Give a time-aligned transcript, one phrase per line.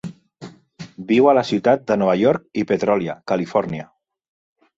[1.11, 3.87] Viu a la ciutat de Nova York i Petrolia, Califòrnia.